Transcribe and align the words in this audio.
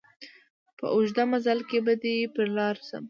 په 0.77 0.85
اوږد 0.93 1.17
مزله 1.31 1.63
کي 1.69 1.79
به 1.85 1.93
دي 2.01 2.15
پر 2.33 2.45
لار 2.55 2.75
سم 2.87 2.99